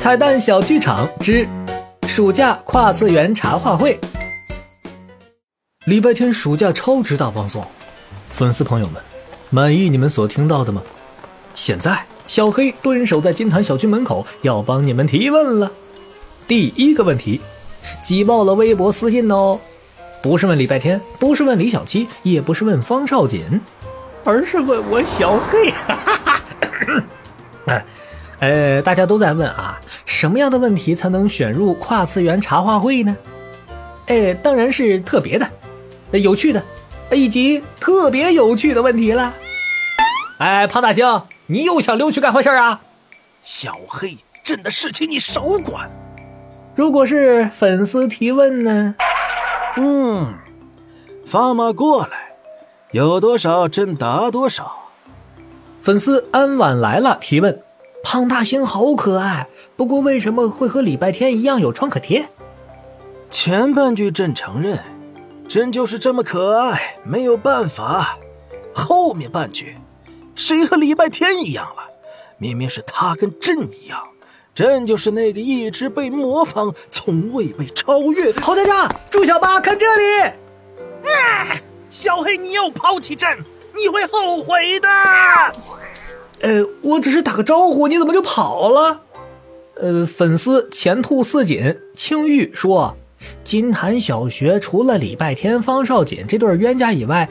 [0.00, 1.46] 彩蛋小剧场之
[2.08, 4.00] 暑假跨次元茶话会。
[5.84, 7.62] 礼拜天暑假超值大放送，
[8.30, 9.02] 粉丝朋友们，
[9.50, 10.82] 满意你们所听到的吗？
[11.54, 15.70] 现在小黑蹲守在金坛小区门口，要帮你们提问了。
[16.48, 17.38] 第一个问题，
[18.02, 19.60] 挤爆了微博私信哦，
[20.22, 23.60] 不是问礼拜天，不是问李小七，也不是问方少锦，
[24.24, 25.70] 而是问我小黑。
[25.70, 26.40] 哈哈
[27.66, 27.82] 哈。
[28.40, 33.16] 呃，大家都在问啊，什么样的问题才能选入跨次元茶话会呢？
[34.06, 35.46] 哎，当然是特别的、
[36.18, 36.62] 有趣的，
[37.12, 39.34] 以及特别有趣的问题了。
[40.38, 42.80] 哎，胖大星，你又想溜去干坏事啊？
[43.42, 45.90] 小黑，朕的事情你少管。
[46.74, 48.94] 如果是粉丝提问呢？
[49.76, 50.34] 嗯，
[51.26, 52.32] 发马过来，
[52.92, 54.88] 有多少朕答多少。
[55.82, 57.62] 粉丝安晚来了提问。
[58.02, 59.46] 胖大星好可爱，
[59.76, 62.28] 不过为什么会和礼拜天一样有创可贴？
[63.28, 64.78] 前半句朕承认，
[65.48, 68.18] 朕就是这么可爱，没有办法。
[68.74, 69.76] 后面半句，
[70.34, 71.84] 谁和礼拜天一样了？
[72.38, 74.08] 明明是他跟朕一样，
[74.54, 78.40] 朕就是那个一直被模仿，从未被超越的。
[78.40, 80.22] 好家家，朱小八，看这里！
[81.12, 81.54] 啊，
[81.88, 83.44] 小黑，你又抛弃朕，
[83.76, 84.88] 你会后悔的。
[86.40, 89.02] 呃，我只是打个招呼，你怎么就跑了？
[89.76, 92.96] 呃，粉丝前兔似锦青玉说，
[93.44, 97.28] 金坛小学除了礼拜天、方少锦这对冤家以外，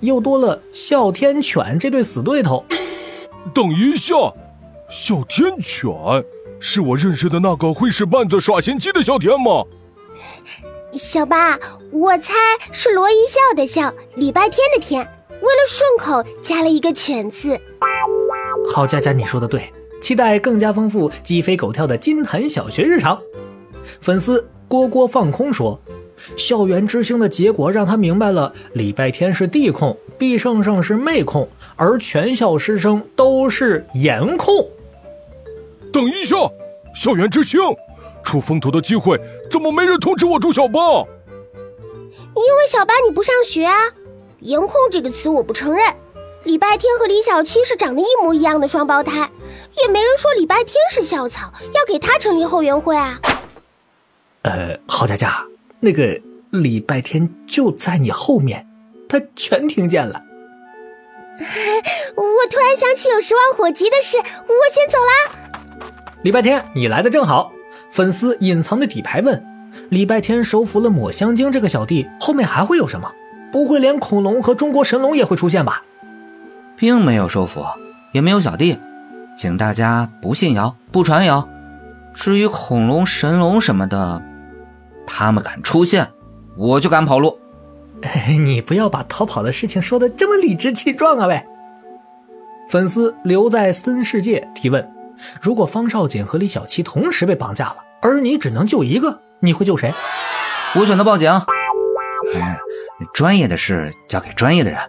[0.00, 2.64] 又多了哮天犬这对死对头。
[3.52, 4.14] 等一下，
[4.88, 5.92] 哮天犬
[6.58, 9.64] 是我认识的那个会使绊子、耍心机的哮天吗？
[10.92, 11.58] 小八，
[11.90, 12.32] 我猜
[12.72, 17.60] 是罗一笑的笑，礼拜天的天，为了顺口加了一个犬字。
[18.68, 23.20] 好佳佳，你说的对，期待更加丰富、鸡飞狗跳的金坛小学日常。
[24.00, 25.80] 粉丝蝈蝈放空说
[26.36, 34.68] ：“校园之星的结果让他明白了，礼拜天是地控，毕胜胜是妹控，而全校师生都是颜控。”
[35.92, 36.36] 等一下，
[36.94, 37.60] 校园之星
[38.24, 40.80] 出风头的机会怎么没人通知我朱小八？
[42.36, 43.74] 因为小八你不上学啊！
[44.40, 45.86] 颜控这个词我不承认。
[46.44, 49.30] 礼拜天和李小七是长得一模一样的双胞胎，
[49.82, 53.18] 也没人说礼拜天是校草，要给他成立后援会啊。
[54.42, 55.46] 呃，郝佳佳，
[55.80, 58.66] 那个礼拜天就在你后面，
[59.08, 60.22] 他全听见了。
[62.14, 64.22] 我突然想起有十万火急的事，我
[64.72, 65.80] 先走啦。
[66.22, 67.50] 礼拜天，你来的正好。
[67.90, 69.42] 粉丝隐藏的底牌问：
[69.88, 73.10] 礼拜天收服了抹香鲸这个小弟，后面还会有什么？
[73.50, 75.82] 不会连恐龙和中国神龙也会出现吧？
[76.76, 77.64] 并没有收服，
[78.12, 78.78] 也没有小弟，
[79.36, 81.48] 请大家不信谣，不传谣。
[82.12, 84.22] 至于恐龙、神龙什么的，
[85.06, 86.08] 他们敢出现，
[86.56, 87.38] 我就敢跑路。
[88.38, 91.26] 你不要把逃跑的事情说的这么理直气壮啊！
[91.26, 91.42] 喂，
[92.68, 94.86] 粉丝留在森世界提问：
[95.40, 99.94] 如果方少锦和李小七同时被绑架了，而你只能救一个，你会救谁？
[100.76, 101.30] 我选择报警。
[103.12, 104.80] 专业的事交给专业的人，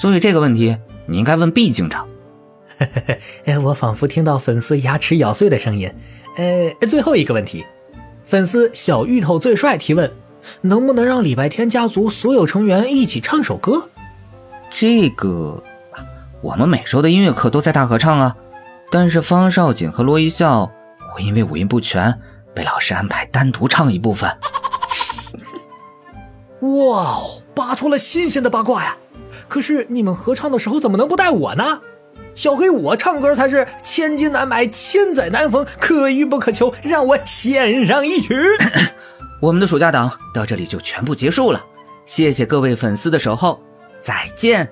[0.00, 0.76] 所以这个问题。
[1.08, 2.06] 你应该问毕警长。
[3.46, 5.92] 哎，我仿佛听到粉丝牙齿咬碎的声音。
[6.36, 7.64] 呃，最后一个问题，
[8.24, 10.12] 粉丝小芋头最帅提问：
[10.60, 13.88] 能不能让礼拜天家族所有成员一起唱首歌？
[14.70, 15.60] 这个，
[16.42, 18.36] 我们每周的音乐课都在大合唱啊。
[18.90, 20.70] 但是方少锦和罗一笑
[21.12, 22.16] 会因为五音不全
[22.54, 24.30] 被老师安排单独唱一部分。
[26.60, 28.96] 哇哦，扒出了新鲜的八卦呀！
[29.48, 31.80] 可是你们合唱的时候怎么能不带我呢？
[32.34, 38.36] 小黑，我唱歌才是千金难买，千载难逢，可遇不可求，让我献上一曲。
[39.40, 41.64] 我们的暑假档到这里就全部结束了，
[42.06, 43.60] 谢谢各位粉丝的守候，
[44.02, 44.68] 再见。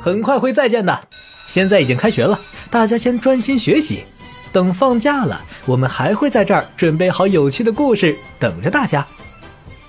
[0.00, 1.00] 很快会再见的，
[1.46, 2.38] 现在已经开学了，
[2.70, 4.04] 大家先专心学习，
[4.52, 9.06] 等放假了，我们还会在这儿准备好有趣的故事等着大家。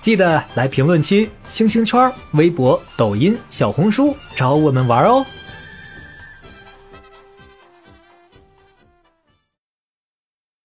[0.08, 5.22] 记得来评论区、星星圈、微博、抖音、小红书找我们玩哦。